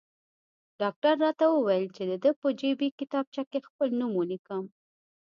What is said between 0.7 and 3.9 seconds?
ډاکټر راته وویل چې د ده په جیبي کتابچه کې خپل